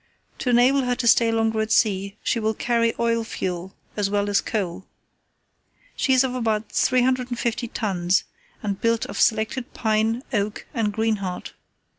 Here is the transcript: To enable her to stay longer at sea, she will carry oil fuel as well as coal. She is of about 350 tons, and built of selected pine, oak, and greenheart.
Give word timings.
To 0.39 0.49
enable 0.49 0.81
her 0.85 0.95
to 0.95 1.07
stay 1.07 1.31
longer 1.31 1.61
at 1.61 1.71
sea, 1.71 2.17
she 2.23 2.39
will 2.39 2.55
carry 2.55 2.95
oil 2.97 3.23
fuel 3.23 3.75
as 3.95 4.09
well 4.09 4.31
as 4.31 4.41
coal. 4.41 4.87
She 5.95 6.11
is 6.13 6.23
of 6.23 6.33
about 6.33 6.71
350 6.71 7.67
tons, 7.67 8.23
and 8.63 8.81
built 8.81 9.05
of 9.05 9.21
selected 9.21 9.75
pine, 9.75 10.23
oak, 10.33 10.65
and 10.73 10.91
greenheart. 10.91 11.53